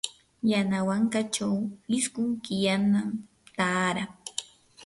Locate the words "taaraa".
3.57-4.09